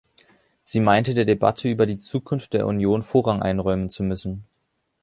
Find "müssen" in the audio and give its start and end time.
4.01-4.45